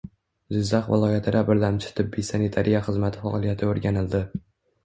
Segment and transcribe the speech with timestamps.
[0.55, 4.25] Jizzax viloyatida birlamchi tibbiy sanitariya xizmati faoliyati o‘rganildi